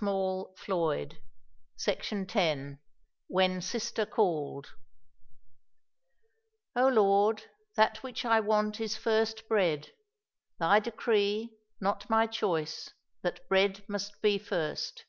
WHEN 0.00 1.10
SISTER 1.76 2.78
CALLED 4.06 4.68
"O 6.74 6.88
Lord, 6.88 7.42
That 7.76 8.02
which 8.02 8.24
I 8.24 8.40
want 8.40 8.80
is 8.80 8.96
first 8.96 9.46
bread 9.50 9.92
Thy 10.58 10.78
decree, 10.80 11.58
not 11.78 12.08
my 12.08 12.26
choice, 12.26 12.88
that 13.20 13.46
bread 13.50 13.84
must 13.86 14.22
be 14.22 14.38
first." 14.38 15.04